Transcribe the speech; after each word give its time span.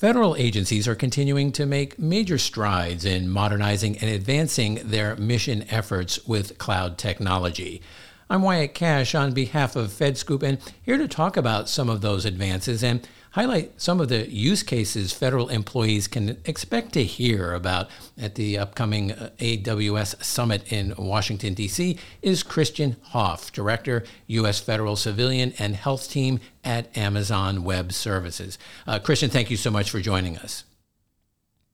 Federal 0.00 0.34
agencies 0.34 0.88
are 0.88 0.96
continuing 0.96 1.52
to 1.52 1.66
make 1.66 2.00
major 2.00 2.36
strides 2.36 3.04
in 3.04 3.28
modernizing 3.28 3.96
and 3.98 4.10
advancing 4.10 4.80
their 4.82 5.14
mission 5.14 5.64
efforts 5.70 6.18
with 6.26 6.58
cloud 6.58 6.98
technology. 6.98 7.80
I'm 8.28 8.42
Wyatt 8.42 8.74
Kash 8.74 9.14
on 9.14 9.32
behalf 9.34 9.76
of 9.76 9.90
FedScoop 9.90 10.42
and 10.42 10.58
here 10.82 10.98
to 10.98 11.06
talk 11.06 11.36
about 11.36 11.68
some 11.68 11.88
of 11.88 12.00
those 12.00 12.24
advances 12.24 12.82
and 12.82 13.08
highlight 13.34 13.80
some 13.80 14.00
of 14.00 14.08
the 14.08 14.30
use 14.30 14.62
cases 14.62 15.12
federal 15.12 15.48
employees 15.48 16.06
can 16.06 16.38
expect 16.44 16.92
to 16.92 17.02
hear 17.02 17.52
about 17.52 17.90
at 18.16 18.36
the 18.36 18.56
upcoming 18.56 19.10
uh, 19.10 19.30
AWS 19.38 20.22
Summit 20.22 20.72
in 20.72 20.94
Washington, 20.96 21.52
D.C. 21.52 21.98
is 22.22 22.44
Christian 22.44 22.96
Hoff, 23.06 23.52
Director, 23.52 24.04
U.S. 24.28 24.60
Federal 24.60 24.94
Civilian 24.94 25.52
and 25.58 25.74
Health 25.74 26.08
Team 26.08 26.38
at 26.62 26.96
Amazon 26.96 27.64
Web 27.64 27.92
Services. 27.92 28.56
Uh, 28.86 29.00
Christian, 29.00 29.30
thank 29.30 29.50
you 29.50 29.56
so 29.56 29.70
much 29.70 29.90
for 29.90 29.98
joining 30.00 30.38
us. 30.38 30.62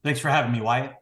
Thanks 0.03 0.19
for 0.19 0.31
having 0.31 0.53
me, 0.53 0.63
Wyatt. 0.63 0.95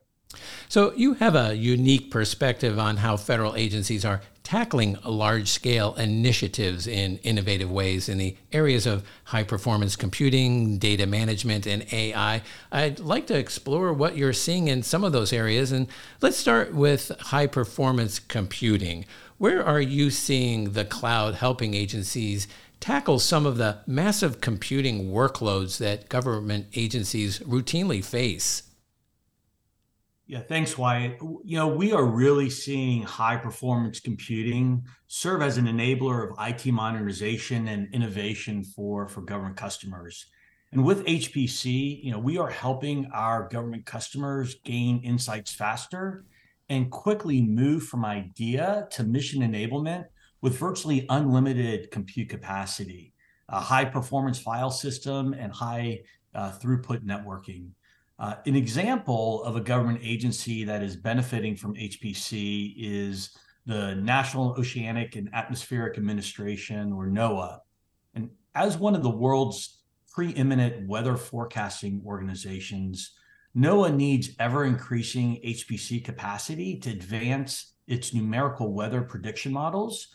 So, 0.68 0.92
you 0.94 1.14
have 1.14 1.36
a 1.36 1.54
unique 1.54 2.10
perspective 2.10 2.78
on 2.78 2.98
how 2.98 3.16
federal 3.16 3.54
agencies 3.54 4.04
are 4.04 4.20
tackling 4.48 4.96
large 5.04 5.46
scale 5.46 5.94
initiatives 5.96 6.86
in 6.86 7.18
innovative 7.18 7.70
ways 7.70 8.08
in 8.08 8.16
the 8.16 8.34
areas 8.50 8.86
of 8.86 9.04
high 9.24 9.42
performance 9.42 9.94
computing, 9.94 10.78
data 10.78 11.06
management, 11.06 11.66
and 11.66 11.84
AI. 11.92 12.40
I'd 12.72 12.98
like 12.98 13.26
to 13.26 13.36
explore 13.36 13.92
what 13.92 14.16
you're 14.16 14.32
seeing 14.32 14.68
in 14.68 14.82
some 14.82 15.04
of 15.04 15.12
those 15.12 15.34
areas. 15.34 15.70
And 15.70 15.86
let's 16.22 16.38
start 16.38 16.72
with 16.72 17.12
high 17.20 17.46
performance 17.46 18.18
computing. 18.18 19.04
Where 19.36 19.62
are 19.62 19.82
you 19.82 20.10
seeing 20.10 20.72
the 20.72 20.86
cloud 20.86 21.34
helping 21.34 21.74
agencies? 21.74 22.48
tackle 22.80 23.18
some 23.18 23.44
of 23.44 23.56
the 23.56 23.76
massive 23.88 24.40
computing 24.40 25.10
workloads 25.10 25.78
that 25.78 26.08
government 26.08 26.64
agencies 26.76 27.40
routinely 27.40 28.04
face. 28.04 28.67
Yeah, 30.28 30.40
thanks, 30.40 30.76
Wyatt. 30.76 31.16
You 31.22 31.56
know, 31.56 31.68
we 31.68 31.94
are 31.94 32.04
really 32.04 32.50
seeing 32.50 33.02
high 33.02 33.38
performance 33.38 33.98
computing 33.98 34.84
serve 35.06 35.40
as 35.40 35.56
an 35.56 35.64
enabler 35.64 36.22
of 36.30 36.36
IT 36.38 36.70
modernization 36.70 37.68
and 37.68 37.88
innovation 37.94 38.62
for, 38.62 39.08
for 39.08 39.22
government 39.22 39.56
customers. 39.56 40.26
And 40.72 40.84
with 40.84 41.06
HPC, 41.06 42.04
you 42.04 42.10
know, 42.10 42.18
we 42.18 42.36
are 42.36 42.50
helping 42.50 43.06
our 43.14 43.48
government 43.48 43.86
customers 43.86 44.56
gain 44.66 45.00
insights 45.02 45.54
faster 45.54 46.26
and 46.68 46.90
quickly 46.90 47.40
move 47.40 47.84
from 47.84 48.04
idea 48.04 48.86
to 48.90 49.04
mission 49.04 49.40
enablement 49.40 50.04
with 50.42 50.58
virtually 50.58 51.06
unlimited 51.08 51.90
compute 51.90 52.28
capacity, 52.28 53.14
a 53.48 53.60
high 53.60 53.86
performance 53.86 54.38
file 54.38 54.70
system, 54.70 55.32
and 55.32 55.54
high 55.54 56.00
uh, 56.34 56.52
throughput 56.52 57.02
networking. 57.02 57.70
Uh, 58.18 58.34
an 58.46 58.56
example 58.56 59.44
of 59.44 59.54
a 59.56 59.60
government 59.60 60.00
agency 60.02 60.64
that 60.64 60.82
is 60.82 60.96
benefiting 60.96 61.54
from 61.54 61.74
HPC 61.74 62.74
is 62.76 63.36
the 63.64 63.94
National 63.94 64.54
Oceanic 64.58 65.14
and 65.14 65.30
Atmospheric 65.32 65.96
Administration, 65.96 66.92
or 66.92 67.06
NOAA. 67.06 67.60
And 68.14 68.30
as 68.54 68.76
one 68.76 68.96
of 68.96 69.02
the 69.02 69.10
world's 69.10 69.82
preeminent 70.10 70.88
weather 70.88 71.16
forecasting 71.16 72.02
organizations, 72.04 73.12
NOAA 73.56 73.94
needs 73.94 74.30
ever 74.40 74.64
increasing 74.64 75.40
HPC 75.44 76.04
capacity 76.04 76.78
to 76.80 76.90
advance 76.90 77.74
its 77.86 78.12
numerical 78.12 78.72
weather 78.72 79.02
prediction 79.02 79.52
models 79.52 80.08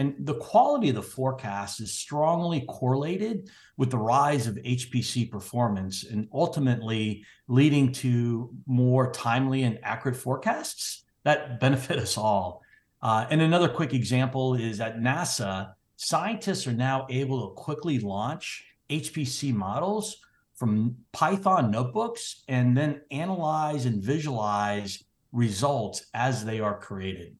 and 0.00 0.14
the 0.20 0.36
quality 0.36 0.88
of 0.88 0.94
the 0.94 1.02
forecast 1.02 1.78
is 1.78 1.92
strongly 1.92 2.62
correlated 2.62 3.50
with 3.76 3.90
the 3.90 3.98
rise 3.98 4.46
of 4.46 4.54
HPC 4.54 5.30
performance 5.30 6.04
and 6.04 6.26
ultimately 6.32 7.22
leading 7.48 7.92
to 7.92 8.50
more 8.66 9.12
timely 9.12 9.64
and 9.64 9.78
accurate 9.82 10.16
forecasts 10.16 11.04
that 11.24 11.60
benefit 11.60 11.98
us 11.98 12.16
all. 12.16 12.62
Uh, 13.02 13.26
and 13.28 13.42
another 13.42 13.68
quick 13.68 13.92
example 13.92 14.54
is 14.54 14.80
at 14.80 14.96
NASA, 14.96 15.74
scientists 15.96 16.66
are 16.66 16.72
now 16.72 17.06
able 17.10 17.50
to 17.50 17.54
quickly 17.54 17.98
launch 17.98 18.64
HPC 18.88 19.52
models 19.52 20.16
from 20.54 20.96
Python 21.12 21.70
notebooks 21.70 22.42
and 22.48 22.74
then 22.74 23.02
analyze 23.10 23.84
and 23.84 24.02
visualize 24.02 25.04
results 25.30 26.06
as 26.14 26.42
they 26.42 26.58
are 26.58 26.78
created. 26.78 27.36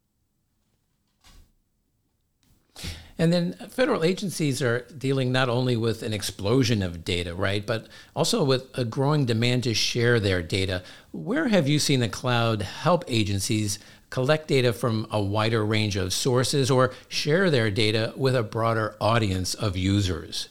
And 3.20 3.34
then 3.34 3.52
federal 3.68 4.02
agencies 4.02 4.62
are 4.62 4.86
dealing 4.96 5.30
not 5.30 5.50
only 5.50 5.76
with 5.76 6.02
an 6.02 6.14
explosion 6.14 6.82
of 6.82 7.04
data, 7.04 7.34
right, 7.34 7.66
but 7.66 7.86
also 8.16 8.42
with 8.42 8.66
a 8.72 8.82
growing 8.82 9.26
demand 9.26 9.64
to 9.64 9.74
share 9.74 10.18
their 10.18 10.42
data. 10.42 10.82
Where 11.12 11.48
have 11.48 11.68
you 11.68 11.78
seen 11.78 12.00
the 12.00 12.08
cloud 12.08 12.62
help 12.62 13.04
agencies 13.08 13.78
collect 14.08 14.48
data 14.48 14.72
from 14.72 15.06
a 15.10 15.20
wider 15.20 15.66
range 15.66 15.96
of 15.96 16.14
sources 16.14 16.70
or 16.70 16.94
share 17.08 17.50
their 17.50 17.70
data 17.70 18.14
with 18.16 18.34
a 18.34 18.42
broader 18.42 18.96
audience 19.02 19.52
of 19.52 19.76
users? 19.76 20.48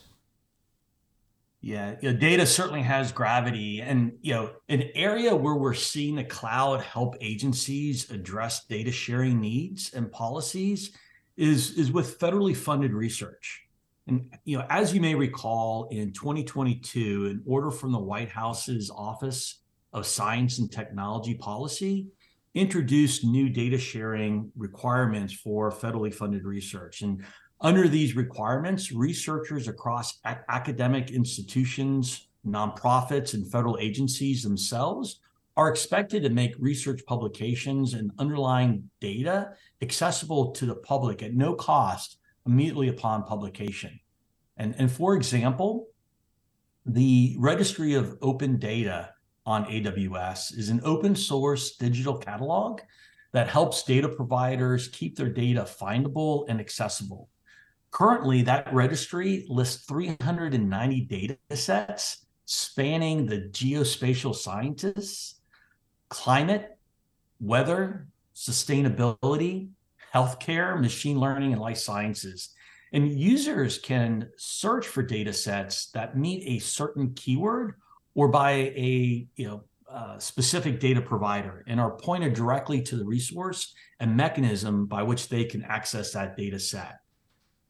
Yeah, 1.62 1.96
you 2.02 2.12
know, 2.12 2.20
data 2.20 2.46
certainly 2.46 2.84
has 2.84 3.12
gravity. 3.12 3.82
And 3.82 4.14
you 4.22 4.36
know, 4.36 4.52
an 4.70 4.84
area 4.94 5.36
where 5.36 5.56
we're 5.56 5.74
seeing 5.74 6.18
the 6.18 6.24
cloud 6.24 6.82
help 6.82 7.16
agencies 7.20 8.12
address 8.12 8.68
data 8.68 8.92
sharing 8.92 9.42
needs 9.42 9.92
and 9.92 10.12
policies 10.12 10.92
is 11.40 11.72
is 11.78 11.92
with 11.92 12.20
federally 12.20 12.56
funded 12.56 12.94
research. 12.94 13.66
And 14.08 14.30
you 14.44 14.58
know, 14.58 14.66
as 14.70 14.94
you 14.94 15.00
may 15.00 15.16
recall, 15.16 15.88
in 15.90 16.12
2022, 16.12 17.28
an 17.28 17.44
order 17.46 17.72
from 17.72 17.92
the 17.92 18.00
White 18.00 18.30
House's 18.30 18.92
Office 18.94 19.62
of 19.94 20.06
Science 20.06 20.60
and 20.60 20.72
Technology 20.72 21.36
Policy 21.36 22.08
introduced 22.56 23.24
new 23.24 23.48
data 23.48 23.78
sharing 23.78 24.52
requirements 24.58 25.34
for 25.34 25.72
federally 25.72 26.14
funded 26.14 26.44
research. 26.44 27.04
And 27.04 27.24
under 27.62 27.88
these 27.88 28.16
requirements, 28.16 28.92
researchers 28.92 29.68
across 29.68 30.20
academic 30.26 31.12
institutions, 31.12 32.28
nonprofits, 32.46 33.34
and 33.34 33.50
federal 33.50 33.78
agencies 33.80 34.44
themselves 34.44 35.20
are 35.60 35.68
expected 35.68 36.24
to 36.24 36.30
make 36.30 36.56
research 36.58 37.02
publications 37.06 37.94
and 37.94 38.14
underlying 38.18 38.90
data 39.02 39.52
accessible 39.82 40.52
to 40.52 40.66
the 40.66 40.76
public 40.76 41.22
at 41.22 41.34
no 41.34 41.54
cost 41.54 42.18
immediately 42.46 42.88
upon 42.88 43.26
publication. 43.26 44.00
And, 44.56 44.74
and 44.78 44.90
for 44.90 45.18
example, 45.18 45.88
the 46.86 47.36
Registry 47.38 47.96
of 47.96 48.18
Open 48.22 48.58
Data 48.58 49.10
on 49.46 49.66
AWS 49.66 50.58
is 50.58 50.70
an 50.70 50.80
open 50.86 51.14
source 51.14 51.76
digital 51.76 52.18
catalog 52.18 52.80
that 53.34 53.50
helps 53.50 53.84
data 53.84 54.08
providers 54.08 54.88
keep 54.88 55.18
their 55.18 55.28
data 55.28 55.64
findable 55.64 56.46
and 56.48 56.62
accessible. 56.62 57.28
Currently, 57.92 58.44
that 58.44 58.74
registry 58.74 59.46
lists 59.50 59.86
390 59.88 61.02
data 61.02 61.38
sets 61.54 62.28
spanning 62.46 63.26
the 63.26 63.50
geospatial 63.52 64.34
scientists 64.34 65.39
climate, 66.10 66.78
weather, 67.40 68.08
sustainability, 68.36 69.70
healthcare, 70.14 70.80
machine 70.80 71.20
learning, 71.20 71.54
and 71.54 71.62
life 71.62 71.78
sciences. 71.78 72.50
And 72.92 73.12
users 73.12 73.78
can 73.78 74.30
search 74.38 74.88
for 74.88 75.04
data 75.04 75.34
sets 75.34 75.92
that 75.92 76.18
meet 76.18 76.44
a 76.48 76.60
certain 76.60 77.14
keyword 77.14 77.76
or 78.16 78.28
by 78.28 78.52
a 78.52 79.28
you 79.36 79.48
know 79.48 79.64
uh, 79.92 80.18
specific 80.20 80.80
data 80.80 81.02
provider 81.02 81.64
and 81.68 81.80
are 81.80 81.92
pointed 81.92 82.34
directly 82.34 82.82
to 82.82 82.96
the 82.96 83.06
resource 83.06 83.74
and 84.00 84.16
mechanism 84.16 84.86
by 84.86 85.04
which 85.04 85.30
they 85.30 85.44
can 85.44 85.64
access 85.64 86.14
that 86.14 86.38
data 86.38 86.60
set. 86.60 87.00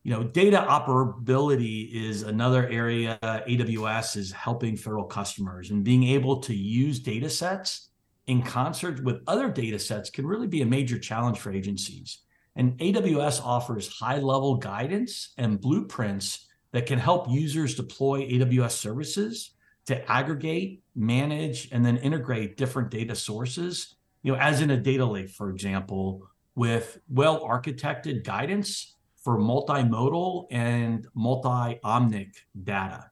You 0.03 0.11
know, 0.11 0.23
data 0.23 0.65
operability 0.67 1.93
is 1.93 2.23
another 2.23 2.67
area 2.69 3.19
AWS 3.21 4.15
is 4.15 4.31
helping 4.31 4.77
federal 4.77 5.05
customers 5.05 5.71
and 5.71 5.83
being 5.83 6.03
able 6.03 6.37
to 6.41 6.55
use 6.55 6.99
data 6.99 7.29
sets 7.29 7.89
in 8.29 8.43
concert 8.43 9.03
with 9.03 9.23
other 9.25 9.49
data 9.49 9.79
sets 9.79 10.11
can 10.11 10.25
really 10.25 10.45
be 10.45 10.61
a 10.61 10.65
major 10.65 10.99
challenge 10.99 11.39
for 11.39 11.51
agencies. 11.51 12.19
And 12.55 12.77
AWS 12.77 13.43
offers 13.43 13.87
high 13.87 14.19
level 14.19 14.55
guidance 14.55 15.33
and 15.39 15.59
blueprints 15.59 16.47
that 16.71 16.85
can 16.85 16.99
help 16.99 17.27
users 17.27 17.73
deploy 17.73 18.29
AWS 18.29 18.71
services 18.71 19.55
to 19.87 20.11
aggregate, 20.11 20.83
manage, 20.95 21.69
and 21.71 21.83
then 21.83 21.97
integrate 21.97 22.55
different 22.55 22.91
data 22.91 23.15
sources, 23.15 23.95
you 24.21 24.31
know, 24.31 24.37
as 24.37 24.61
in 24.61 24.69
a 24.69 24.77
data 24.77 25.05
lake, 25.05 25.31
for 25.31 25.49
example, 25.49 26.27
with 26.53 26.99
well 27.09 27.43
architected 27.43 28.23
guidance 28.23 28.95
for 29.23 29.39
multimodal 29.39 30.45
and 30.51 31.07
multi 31.15 31.79
omic 31.83 32.35
data. 32.63 33.08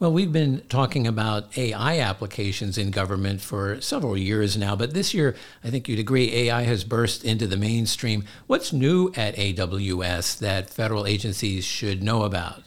Well, 0.00 0.12
we've 0.12 0.32
been 0.32 0.62
talking 0.68 1.06
about 1.06 1.56
AI 1.56 2.00
applications 2.00 2.76
in 2.76 2.90
government 2.90 3.40
for 3.40 3.80
several 3.80 4.18
years 4.18 4.56
now, 4.56 4.74
but 4.74 4.92
this 4.92 5.14
year, 5.14 5.36
I 5.62 5.70
think 5.70 5.88
you'd 5.88 6.00
agree, 6.00 6.32
AI 6.32 6.62
has 6.64 6.82
burst 6.82 7.24
into 7.24 7.46
the 7.46 7.56
mainstream. 7.56 8.24
What's 8.48 8.72
new 8.72 9.12
at 9.14 9.36
AWS 9.36 10.40
that 10.40 10.68
federal 10.68 11.06
agencies 11.06 11.64
should 11.64 12.02
know 12.02 12.24
about? 12.24 12.64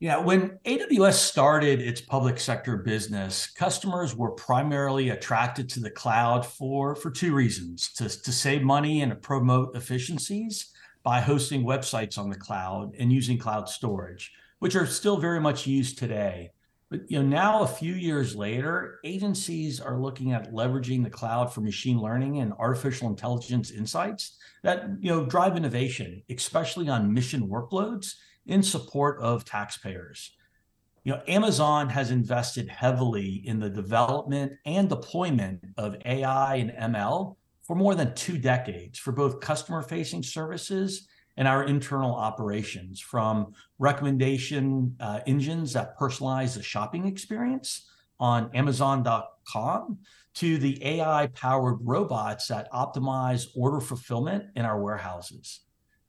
Yeah, 0.00 0.16
when 0.16 0.58
AWS 0.64 1.14
started 1.14 1.82
its 1.82 2.00
public 2.00 2.40
sector 2.40 2.78
business, 2.78 3.46
customers 3.46 4.16
were 4.16 4.30
primarily 4.30 5.10
attracted 5.10 5.68
to 5.70 5.80
the 5.80 5.90
cloud 5.90 6.46
for, 6.46 6.94
for 6.94 7.10
two 7.10 7.34
reasons 7.34 7.92
to, 7.94 8.08
to 8.08 8.32
save 8.32 8.62
money 8.62 9.02
and 9.02 9.10
to 9.10 9.16
promote 9.16 9.76
efficiencies 9.76 10.72
by 11.02 11.20
hosting 11.20 11.64
websites 11.64 12.16
on 12.16 12.30
the 12.30 12.36
cloud 12.36 12.94
and 12.98 13.12
using 13.12 13.36
cloud 13.36 13.68
storage, 13.68 14.32
which 14.58 14.76
are 14.76 14.86
still 14.86 15.16
very 15.16 15.40
much 15.40 15.66
used 15.66 15.98
today. 15.98 16.50
But 16.90 17.10
you 17.10 17.20
know, 17.20 17.28
now 17.28 17.62
a 17.62 17.66
few 17.66 17.94
years 17.94 18.36
later, 18.36 19.00
agencies 19.04 19.80
are 19.80 19.98
looking 19.98 20.32
at 20.32 20.52
leveraging 20.52 21.02
the 21.02 21.10
cloud 21.10 21.52
for 21.52 21.60
machine 21.60 21.98
learning 21.98 22.38
and 22.38 22.52
artificial 22.58 23.08
intelligence 23.08 23.72
insights 23.72 24.38
that 24.62 24.86
you 25.00 25.10
know 25.10 25.26
drive 25.26 25.56
innovation, 25.56 26.22
especially 26.30 26.88
on 26.88 27.12
mission 27.12 27.48
workloads 27.48 28.14
in 28.46 28.62
support 28.62 29.20
of 29.20 29.44
taxpayers. 29.44 30.32
You 31.02 31.12
know, 31.12 31.22
Amazon 31.28 31.88
has 31.88 32.10
invested 32.10 32.68
heavily 32.68 33.42
in 33.44 33.60
the 33.60 33.70
development 33.70 34.52
and 34.64 34.88
deployment 34.88 35.64
of 35.76 35.96
AI 36.04 36.56
and 36.56 36.94
ML 36.94 37.36
for 37.62 37.74
more 37.76 37.94
than 37.94 38.14
two 38.14 38.38
decades 38.38 38.98
for 38.98 39.12
both 39.12 39.40
customer 39.40 39.82
facing 39.82 40.22
services 40.22 41.08
and 41.36 41.46
our 41.46 41.64
internal 41.64 42.14
operations 42.14 43.00
from 43.00 43.52
recommendation 43.78 44.96
uh, 45.00 45.20
engines 45.26 45.72
that 45.74 45.98
personalize 45.98 46.54
the 46.54 46.62
shopping 46.62 47.06
experience 47.06 47.88
on 48.18 48.50
Amazon.com 48.54 49.98
to 50.34 50.58
the 50.58 50.82
AI 50.84 51.26
powered 51.28 51.78
robots 51.82 52.48
that 52.48 52.70
optimize 52.72 53.46
order 53.54 53.80
fulfillment 53.80 54.44
in 54.54 54.64
our 54.64 54.80
warehouses 54.80 55.60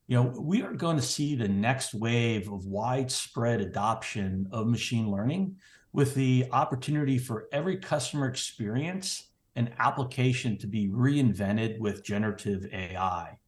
you 0.08 0.16
know, 0.16 0.32
we 0.40 0.62
are 0.62 0.72
going 0.72 0.96
to 0.96 1.02
see 1.02 1.34
the 1.34 1.48
next 1.48 1.92
wave 1.92 2.50
of 2.50 2.64
widespread 2.64 3.60
adoption 3.60 4.48
of 4.50 4.66
machine 4.66 5.10
learning 5.10 5.56
with 5.92 6.14
the 6.14 6.46
opportunity 6.50 7.18
for 7.18 7.46
every 7.52 7.76
customer 7.76 8.26
experience 8.26 9.28
and 9.54 9.70
application 9.78 10.56
to 10.58 10.66
be 10.66 10.88
reinvented 10.88 11.78
with 11.78 12.02
generative 12.02 12.66
AI. 12.72 13.38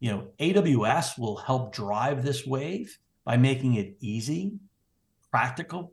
You 0.00 0.10
know, 0.10 0.28
AWS 0.38 1.18
will 1.18 1.36
help 1.36 1.74
drive 1.74 2.22
this 2.22 2.46
wave 2.46 2.98
by 3.24 3.36
making 3.36 3.74
it 3.74 3.96
easy, 4.00 4.54
practical, 5.30 5.92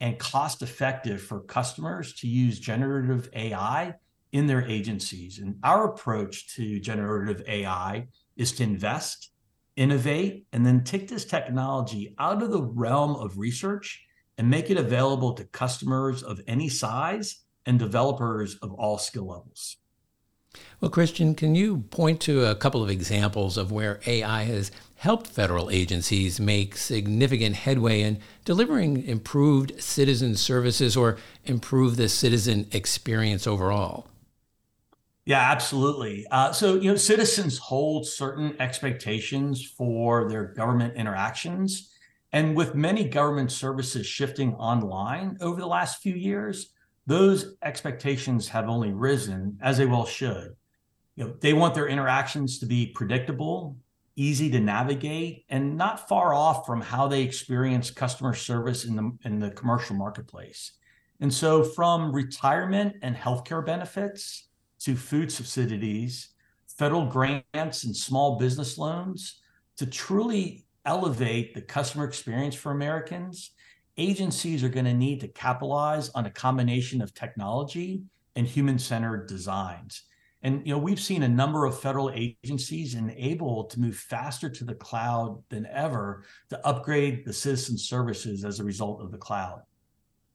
and 0.00 0.18
cost 0.18 0.62
effective 0.62 1.22
for 1.22 1.40
customers 1.40 2.14
to 2.14 2.26
use 2.26 2.58
generative 2.58 3.28
AI 3.32 3.94
in 4.32 4.46
their 4.46 4.64
agencies. 4.66 5.38
And 5.38 5.56
our 5.62 5.92
approach 5.92 6.54
to 6.56 6.80
generative 6.80 7.42
AI 7.46 8.08
is 8.36 8.52
to 8.52 8.62
invest 8.62 9.30
innovate, 9.76 10.44
and 10.52 10.66
then 10.66 10.84
take 10.84 11.08
this 11.08 11.24
technology 11.24 12.14
out 12.18 12.42
of 12.42 12.50
the 12.50 12.62
realm 12.62 13.16
of 13.16 13.38
research 13.38 14.04
and 14.36 14.48
make 14.50 14.68
it 14.68 14.76
available 14.76 15.32
to 15.32 15.44
customers 15.44 16.22
of 16.22 16.40
any 16.46 16.68
size 16.68 17.44
and 17.64 17.78
developers 17.78 18.56
of 18.56 18.72
all 18.74 18.98
skill 18.98 19.28
levels. 19.28 19.78
Well, 20.80 20.90
Christian, 20.90 21.34
can 21.34 21.54
you 21.54 21.78
point 21.90 22.20
to 22.22 22.46
a 22.46 22.54
couple 22.54 22.82
of 22.82 22.88
examples 22.88 23.58
of 23.58 23.70
where 23.70 24.00
AI 24.06 24.44
has 24.44 24.70
helped 24.96 25.26
federal 25.26 25.70
agencies 25.70 26.40
make 26.40 26.76
significant 26.76 27.56
headway 27.56 28.00
in 28.00 28.18
delivering 28.44 29.06
improved 29.06 29.82
citizen 29.82 30.36
services 30.36 30.96
or 30.96 31.18
improve 31.44 31.96
the 31.96 32.08
citizen 32.08 32.66
experience 32.72 33.46
overall? 33.46 34.06
Yeah, 35.26 35.50
absolutely. 35.50 36.26
Uh, 36.30 36.52
so, 36.52 36.76
you 36.76 36.90
know, 36.90 36.96
citizens 36.96 37.58
hold 37.58 38.06
certain 38.06 38.56
expectations 38.58 39.64
for 39.64 40.28
their 40.28 40.44
government 40.44 40.96
interactions. 40.96 41.90
And 42.32 42.56
with 42.56 42.74
many 42.74 43.04
government 43.08 43.52
services 43.52 44.06
shifting 44.06 44.54
online 44.54 45.36
over 45.40 45.60
the 45.60 45.66
last 45.66 46.00
few 46.02 46.14
years, 46.14 46.72
those 47.10 47.56
expectations 47.64 48.46
have 48.46 48.68
only 48.68 48.92
risen 48.92 49.58
as 49.60 49.78
they 49.78 49.84
well 49.84 50.06
should. 50.06 50.54
You 51.16 51.24
know, 51.24 51.34
they 51.40 51.52
want 51.52 51.74
their 51.74 51.88
interactions 51.88 52.60
to 52.60 52.66
be 52.66 52.92
predictable, 52.94 53.76
easy 54.14 54.48
to 54.50 54.60
navigate, 54.60 55.44
and 55.48 55.76
not 55.76 56.08
far 56.08 56.32
off 56.32 56.64
from 56.64 56.80
how 56.80 57.08
they 57.08 57.22
experience 57.22 57.90
customer 57.90 58.32
service 58.32 58.84
in 58.84 58.94
the 58.94 59.10
in 59.24 59.40
the 59.40 59.50
commercial 59.50 59.96
marketplace. 59.96 60.74
And 61.18 61.34
so 61.34 61.64
from 61.64 62.12
retirement 62.12 62.94
and 63.02 63.16
healthcare 63.16 63.66
benefits 63.66 64.48
to 64.82 64.94
food 64.94 65.32
subsidies, 65.32 66.28
federal 66.78 67.06
grants, 67.06 67.82
and 67.82 67.96
small 67.96 68.38
business 68.38 68.78
loans 68.78 69.40
to 69.78 69.84
truly 69.84 70.64
elevate 70.86 71.54
the 71.54 71.60
customer 71.60 72.04
experience 72.04 72.54
for 72.54 72.70
Americans, 72.70 73.50
agencies 74.00 74.64
are 74.64 74.68
going 74.68 74.86
to 74.86 74.94
need 74.94 75.20
to 75.20 75.28
capitalize 75.28 76.08
on 76.10 76.26
a 76.26 76.30
combination 76.30 77.02
of 77.02 77.14
technology 77.14 78.02
and 78.34 78.46
human-centered 78.46 79.28
designs. 79.28 80.04
And 80.42 80.66
you 80.66 80.72
know, 80.72 80.78
we've 80.78 81.00
seen 81.00 81.22
a 81.22 81.28
number 81.28 81.66
of 81.66 81.78
federal 81.78 82.10
agencies 82.10 82.94
enabled 82.94 83.68
to 83.70 83.80
move 83.80 83.96
faster 83.96 84.48
to 84.48 84.64
the 84.64 84.74
cloud 84.74 85.42
than 85.50 85.66
ever 85.66 86.24
to 86.48 86.66
upgrade 86.66 87.26
the 87.26 87.32
citizen 87.32 87.76
services 87.76 88.44
as 88.44 88.58
a 88.58 88.64
result 88.64 89.02
of 89.02 89.10
the 89.10 89.18
cloud. 89.18 89.62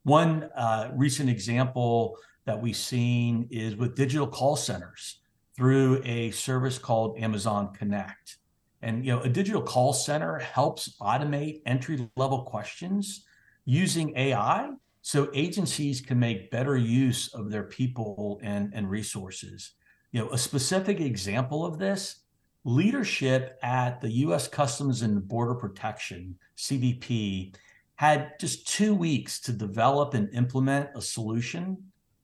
One 0.03 0.43
uh, 0.55 0.91
recent 0.93 1.29
example 1.29 2.17
that 2.45 2.61
we've 2.61 2.75
seen 2.75 3.47
is 3.49 3.75
with 3.75 3.95
digital 3.95 4.27
call 4.27 4.55
centers 4.55 5.21
through 5.57 6.03
a 6.05 6.29
service 6.31 6.77
called 6.77 7.17
Amazon 7.17 7.73
Connect. 7.73 8.37
And 8.83 9.03
you 9.03 9.13
know, 9.13 9.21
a 9.21 9.29
digital 9.29 9.63
call 9.63 9.93
center 9.93 10.37
helps 10.37 10.95
automate 11.01 11.61
entry 11.65 12.07
level 12.15 12.43
questions 12.43 13.25
using 13.65 14.15
AI 14.15 14.71
so 15.01 15.29
agencies 15.33 16.01
can 16.01 16.19
make 16.19 16.49
better 16.49 16.77
use 16.77 17.33
of 17.33 17.51
their 17.51 17.63
people 17.63 18.39
and, 18.41 18.73
and 18.73 18.89
resources. 18.89 19.73
You 20.11 20.21
know, 20.21 20.29
a 20.29 20.37
specific 20.37 20.99
example 20.99 21.65
of 21.65 21.77
this 21.77 22.21
leadership 22.63 23.59
at 23.61 24.01
the 24.01 24.09
US 24.09 24.47
Customs 24.47 25.03
and 25.03 25.27
Border 25.27 25.55
Protection, 25.55 26.37
CBP, 26.57 27.55
had 27.95 28.33
just 28.39 28.67
two 28.67 28.93
weeks 28.93 29.39
to 29.41 29.51
develop 29.51 30.13
and 30.13 30.33
implement 30.33 30.89
a 30.95 31.01
solution 31.01 31.77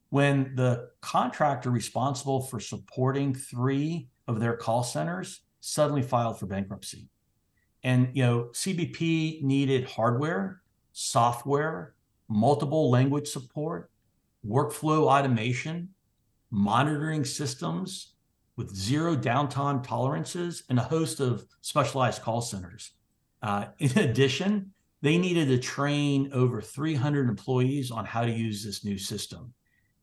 when 0.09 0.53
the 0.55 0.89
contractor 0.99 1.69
responsible 1.69 2.41
for 2.41 2.59
supporting 2.59 3.33
three 3.33 4.09
of 4.27 4.39
their 4.39 4.57
call 4.57 4.83
centers 4.83 5.41
suddenly 5.61 6.01
filed 6.01 6.39
for 6.39 6.47
bankruptcy. 6.47 7.07
And 7.83 8.09
you 8.13 8.23
know, 8.23 8.49
CBP 8.53 9.41
needed 9.43 9.89
hardware, 9.89 10.60
software, 10.93 11.93
multiple 12.27 12.89
language 12.89 13.27
support, 13.27 13.89
workflow 14.47 15.03
automation, 15.03 15.89
monitoring 16.49 17.23
systems 17.25 18.13
with 18.57 18.75
zero 18.75 19.15
downtime 19.15 19.83
tolerances, 19.83 20.63
and 20.69 20.77
a 20.77 20.83
host 20.83 21.19
of 21.19 21.45
specialized 21.61 22.21
call 22.21 22.41
centers. 22.41 22.91
Uh, 23.41 23.65
in 23.79 23.97
addition, 23.97 24.71
they 25.01 25.17
needed 25.17 25.47
to 25.47 25.57
train 25.57 26.29
over 26.33 26.61
300 26.61 27.27
employees 27.27 27.91
on 27.91 28.05
how 28.05 28.21
to 28.21 28.31
use 28.31 28.63
this 28.63 28.85
new 28.85 28.97
system. 28.97 29.53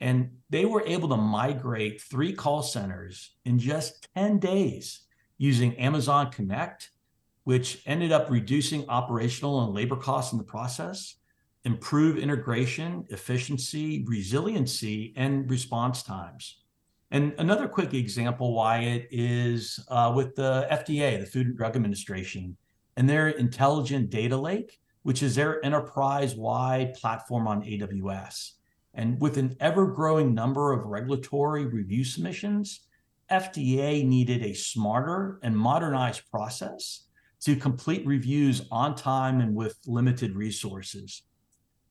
And 0.00 0.30
they 0.50 0.64
were 0.64 0.84
able 0.86 1.08
to 1.08 1.16
migrate 1.16 2.00
three 2.00 2.32
call 2.32 2.62
centers 2.62 3.34
in 3.44 3.58
just 3.58 4.08
10 4.14 4.38
days 4.38 5.02
using 5.38 5.76
Amazon 5.76 6.30
Connect, 6.30 6.90
which 7.48 7.80
ended 7.86 8.12
up 8.12 8.28
reducing 8.28 8.86
operational 8.90 9.64
and 9.64 9.72
labor 9.72 9.96
costs 9.96 10.32
in 10.32 10.38
the 10.38 10.44
process, 10.44 11.14
improve 11.64 12.18
integration, 12.18 13.06
efficiency, 13.08 14.04
resiliency, 14.06 15.14
and 15.16 15.50
response 15.50 16.02
times. 16.02 16.58
And 17.10 17.32
another 17.38 17.66
quick 17.66 17.94
example, 17.94 18.52
Wyatt 18.52 19.08
is 19.10 19.82
uh, 19.88 20.12
with 20.14 20.36
the 20.36 20.68
FDA, 20.70 21.18
the 21.18 21.24
Food 21.24 21.46
and 21.46 21.56
Drug 21.56 21.74
Administration, 21.74 22.54
and 22.98 23.08
their 23.08 23.28
intelligent 23.28 24.10
data 24.10 24.36
lake, 24.36 24.78
which 25.04 25.22
is 25.22 25.34
their 25.34 25.64
enterprise 25.64 26.34
wide 26.34 26.92
platform 26.92 27.48
on 27.48 27.62
AWS. 27.62 28.50
And 28.92 29.18
with 29.22 29.38
an 29.38 29.56
ever 29.58 29.86
growing 29.86 30.34
number 30.34 30.74
of 30.74 30.84
regulatory 30.84 31.64
review 31.64 32.04
submissions, 32.04 32.80
FDA 33.32 34.06
needed 34.06 34.42
a 34.42 34.52
smarter 34.52 35.40
and 35.42 35.56
modernized 35.56 36.30
process 36.30 37.07
to 37.40 37.56
complete 37.56 38.06
reviews 38.06 38.62
on 38.70 38.94
time 38.94 39.40
and 39.40 39.54
with 39.54 39.78
limited 39.86 40.34
resources. 40.34 41.22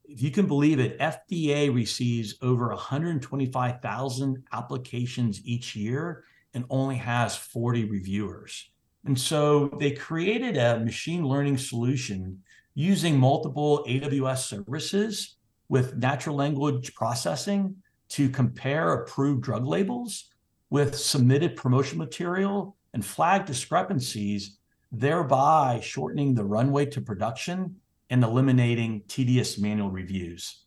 If 0.06 0.22
you 0.22 0.32
can 0.32 0.46
believe 0.46 0.80
it, 0.80 1.00
FDA 1.00 1.74
receives 1.74 2.36
over 2.42 2.70
125,000 2.70 4.44
applications 4.54 5.46
each 5.46 5.76
year 5.76 6.24
and 6.54 6.66
only 6.70 6.96
has 6.96 7.36
40 7.36 7.86
reviewers. 7.86 8.70
And 9.06 9.20
so 9.20 9.70
they 9.80 9.92
created 9.92 10.58
a 10.58 10.80
machine 10.80 11.26
learning 11.26 11.58
solution 11.58 12.42
using 12.74 13.18
multiple 13.18 13.84
AWS 13.88 14.48
services 14.48 15.38
with 15.70 15.98
natural 15.98 16.36
language 16.36 16.94
processing 16.94 17.76
to 18.10 18.30
compare 18.30 18.94
approved 18.94 19.44
drug 19.44 19.66
labels 19.66 20.30
with 20.70 20.98
submitted 20.98 21.56
promotion 21.56 21.98
material 21.98 22.76
and 22.94 23.06
flag 23.06 23.46
discrepancies, 23.46 24.57
thereby 24.92 25.80
shortening 25.82 26.34
the 26.34 26.46
runway 26.46 26.86
to 26.86 27.02
production 27.02 27.76
and 28.10 28.24
eliminating 28.24 29.04
tedious 29.08 29.58
manual 29.58 29.90
reviews. 29.90 30.64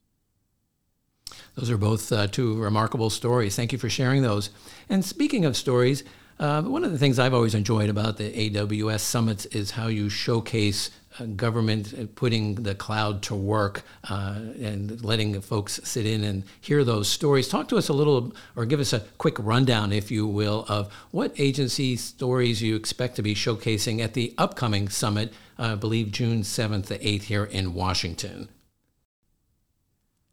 Those 1.54 1.70
are 1.70 1.78
both 1.78 2.12
uh, 2.12 2.26
two 2.26 2.60
remarkable 2.60 3.10
stories. 3.10 3.56
Thank 3.56 3.72
you 3.72 3.78
for 3.78 3.88
sharing 3.88 4.22
those. 4.22 4.50
And 4.88 5.04
speaking 5.04 5.44
of 5.44 5.56
stories, 5.56 6.04
uh, 6.38 6.62
one 6.62 6.84
of 6.84 6.92
the 6.92 6.98
things 6.98 7.18
I've 7.18 7.34
always 7.34 7.54
enjoyed 7.54 7.90
about 7.90 8.16
the 8.16 8.50
AWS 8.50 9.00
summits 9.00 9.46
is 9.46 9.72
how 9.72 9.88
you 9.88 10.08
showcase 10.08 10.90
government 11.36 12.14
putting 12.14 12.54
the 12.56 12.74
cloud 12.74 13.22
to 13.22 13.34
work 13.34 13.82
uh, 14.08 14.38
and 14.60 15.04
letting 15.04 15.40
folks 15.40 15.80
sit 15.82 16.06
in 16.06 16.22
and 16.22 16.44
hear 16.60 16.84
those 16.84 17.08
stories. 17.08 17.48
Talk 17.48 17.68
to 17.68 17.76
us 17.76 17.88
a 17.88 17.92
little, 17.92 18.32
or 18.56 18.64
give 18.64 18.80
us 18.80 18.92
a 18.92 19.00
quick 19.18 19.36
rundown, 19.38 19.92
if 19.92 20.10
you 20.10 20.26
will, 20.26 20.64
of 20.68 20.92
what 21.10 21.32
agency 21.38 21.96
stories 21.96 22.62
you 22.62 22.76
expect 22.76 23.16
to 23.16 23.22
be 23.22 23.34
showcasing 23.34 24.00
at 24.00 24.14
the 24.14 24.34
upcoming 24.38 24.88
summit, 24.88 25.32
uh, 25.58 25.72
I 25.72 25.74
believe 25.74 26.12
June 26.12 26.42
7th 26.42 26.86
to 26.86 26.98
8th 26.98 27.22
here 27.22 27.44
in 27.44 27.74
Washington. 27.74 28.48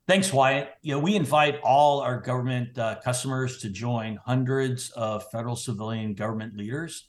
Thanks, 0.08 0.32
Wyatt. 0.32 0.70
You 0.84 0.94
know, 0.94 1.00
we 1.00 1.16
invite 1.16 1.60
all 1.64 2.00
our 2.00 2.22
government 2.22 2.78
uh, 2.78 2.96
customers 3.04 3.58
to 3.58 3.70
join 3.70 4.18
hundreds 4.26 4.90
of 4.92 5.30
federal 5.32 5.58
civilian 5.58 6.14
government 6.14 6.56
leaders 6.56 7.08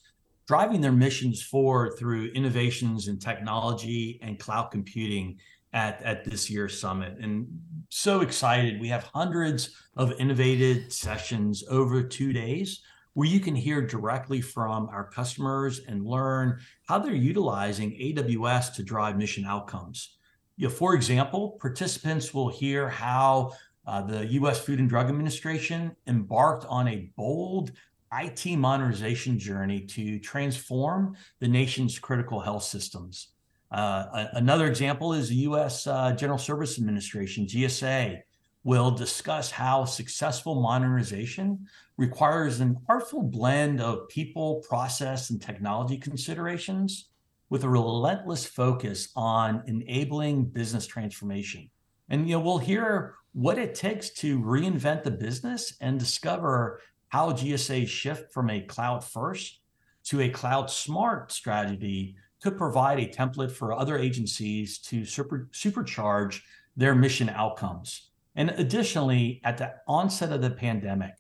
driving 0.49 0.81
their 0.81 0.93
missions 0.93 1.43
forward 1.43 1.99
through 1.99 2.33
innovations 2.33 3.07
in 3.07 3.19
technology 3.19 4.19
and 4.23 4.39
cloud 4.39 4.71
computing 4.71 5.39
at, 5.75 6.03
at 6.03 6.25
this 6.25 6.49
year's 6.49 6.81
summit. 6.81 7.19
And 7.21 7.47
so 7.91 8.23
excited. 8.23 8.81
We 8.81 8.89
have 8.89 9.05
hundreds 9.05 9.77
of 9.97 10.13
innovative 10.19 10.91
sessions 10.91 11.63
over 11.69 12.03
two 12.03 12.33
days 12.33 12.81
where 13.13 13.29
you 13.29 13.41
can 13.41 13.55
hear 13.55 13.83
directly 13.83 14.41
from 14.41 14.89
our 14.89 15.05
customers 15.05 15.81
and 15.87 16.07
learn 16.07 16.59
how 16.87 16.99
they're 16.99 17.13
utilizing 17.13 17.91
AWS 17.91 18.75
to 18.77 18.83
drive 18.83 19.19
mission 19.19 19.45
outcomes. 19.45 20.17
You 20.57 20.69
know, 20.69 20.75
for 20.75 20.95
example, 20.95 21.59
participants 21.61 22.33
will 22.33 22.49
hear 22.49 22.89
how 22.89 23.53
uh, 23.87 24.03
the 24.03 24.27
US 24.27 24.61
Food 24.61 24.79
and 24.79 24.89
Drug 24.89 25.09
Administration 25.09 25.95
embarked 26.07 26.65
on 26.67 26.89
a 26.89 27.11
bold 27.17 27.73
IT 28.13 28.57
modernization 28.57 29.39
journey 29.39 29.81
to 29.81 30.19
transform 30.19 31.17
the 31.41 31.49
nation's 31.49 31.99
critical 31.99 32.41
health 32.41 32.65
systems. 32.65 33.29
Uh, 33.71 34.27
another 34.33 34.67
example 34.67 35.13
is 35.13 35.29
the 35.29 35.37
US 35.37 35.87
uh, 35.87 36.13
General 36.13 36.39
Service 36.39 36.79
Administration, 36.79 37.47
GSA, 37.47 38.21
will 38.65 38.91
discuss 38.91 39.51
how 39.51 39.85
successful 39.85 40.61
modernization 40.61 41.67
requires 41.97 42.61
an 42.61 42.77
artful 42.89 43.23
blend 43.23 43.81
of 43.81 44.09
people, 44.09 44.63
process, 44.69 45.31
and 45.31 45.41
technology 45.41 45.97
considerations 45.97 47.09
with 47.51 47.65
a 47.65 47.69
relentless 47.69 48.45
focus 48.47 49.09
on 49.17 49.63
enabling 49.67 50.45
business 50.45 50.87
transformation. 50.87 51.71
And 52.09 52.29
you 52.29 52.37
know, 52.37 52.41
we'll 52.41 52.59
hear 52.59 53.15
what 53.33 53.59
it 53.59 53.75
takes 53.75 54.11
to 54.11 54.41
reinvent 54.41 55.03
the 55.03 55.11
business 55.11 55.75
and 55.81 55.99
discover 55.99 56.81
how 57.09 57.33
GSA's 57.33 57.91
shift 57.91 58.33
from 58.33 58.51
a 58.51 58.61
cloud 58.61 59.05
first 59.05 59.61
to 60.05 60.21
a 60.21 60.29
cloud 60.29 60.71
smart 60.71 61.33
strategy 61.33 62.17
could 62.43 62.57
provide 62.57 62.99
a 62.99 63.09
template 63.09 63.51
for 63.51 63.73
other 63.73 63.99
agencies 63.99 64.79
to 64.79 65.05
super, 65.05 65.49
supercharge 65.53 66.41
their 66.77 66.95
mission 66.95 67.29
outcomes. 67.29 68.11
And 68.37 68.51
additionally, 68.51 69.41
at 69.45 69.59
the 69.59 69.75
onset 69.89 70.33
of 70.33 70.41
the 70.41 70.51
pandemic, 70.51 71.15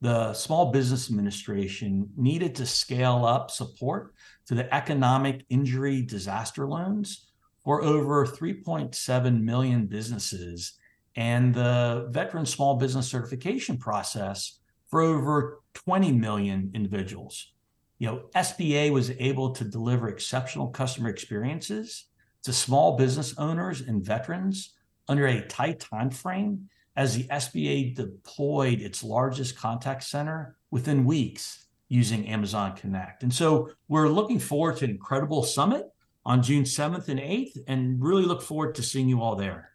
the 0.00 0.32
Small 0.32 0.72
Business 0.72 1.08
Administration 1.08 2.08
needed 2.16 2.54
to 2.56 2.66
scale 2.66 3.24
up 3.24 3.50
support 3.50 4.14
to 4.46 4.54
the 4.54 4.72
economic 4.74 5.44
injury 5.48 6.02
disaster 6.02 6.66
loans 6.66 7.28
for 7.64 7.82
over 7.82 8.26
3.7 8.26 9.42
million 9.42 9.86
businesses 9.86 10.74
and 11.16 11.52
the 11.52 12.06
veteran 12.10 12.46
small 12.46 12.76
business 12.76 13.08
certification 13.08 13.76
process 13.76 14.60
for 14.88 15.00
over 15.00 15.60
20 15.74 16.12
million 16.12 16.70
individuals. 16.74 17.52
You 17.98 18.08
know, 18.08 18.22
SBA 18.34 18.92
was 18.92 19.10
able 19.10 19.52
to 19.52 19.64
deliver 19.64 20.08
exceptional 20.08 20.68
customer 20.68 21.08
experiences 21.08 22.04
to 22.44 22.52
small 22.52 22.96
business 22.96 23.34
owners 23.38 23.80
and 23.80 24.04
veterans 24.04 24.74
under 25.08 25.26
a 25.26 25.46
tight 25.46 25.80
time 25.80 26.10
frame 26.10 26.68
as 26.96 27.16
the 27.16 27.24
SBA 27.24 27.94
deployed 27.94 28.80
its 28.80 29.04
largest 29.04 29.56
contact 29.56 30.04
center 30.04 30.56
within 30.70 31.04
weeks 31.04 31.66
using 31.88 32.26
Amazon 32.28 32.76
Connect. 32.76 33.22
And 33.22 33.32
so 33.32 33.70
we're 33.88 34.08
looking 34.08 34.38
forward 34.38 34.76
to 34.78 34.84
an 34.84 34.90
incredible 34.90 35.42
summit 35.42 35.86
on 36.24 36.42
June 36.42 36.64
7th 36.64 37.08
and 37.08 37.20
8th 37.20 37.56
and 37.66 38.02
really 38.02 38.24
look 38.24 38.42
forward 38.42 38.74
to 38.74 38.82
seeing 38.82 39.08
you 39.08 39.22
all 39.22 39.36
there. 39.36 39.70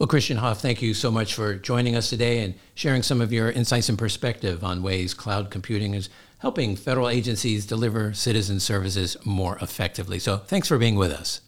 Well, 0.00 0.06
Christian 0.06 0.38
Hoff, 0.38 0.62
thank 0.62 0.80
you 0.80 0.94
so 0.94 1.10
much 1.10 1.34
for 1.34 1.56
joining 1.56 1.94
us 1.94 2.08
today 2.08 2.42
and 2.42 2.54
sharing 2.74 3.02
some 3.02 3.20
of 3.20 3.34
your 3.34 3.50
insights 3.50 3.90
and 3.90 3.98
perspective 3.98 4.64
on 4.64 4.82
ways 4.82 5.12
cloud 5.12 5.50
computing 5.50 5.92
is 5.92 6.08
helping 6.38 6.74
federal 6.74 7.06
agencies 7.06 7.66
deliver 7.66 8.14
citizen 8.14 8.60
services 8.60 9.18
more 9.26 9.58
effectively. 9.60 10.18
So 10.18 10.38
thanks 10.38 10.68
for 10.68 10.78
being 10.78 10.94
with 10.96 11.12
us. 11.12 11.42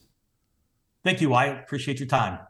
Thank 1.02 1.23
you. 1.23 1.32
I 1.32 1.47
appreciate 1.47 1.99
your 1.99 2.09
time. 2.09 2.40